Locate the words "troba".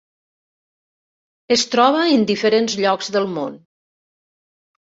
1.75-2.07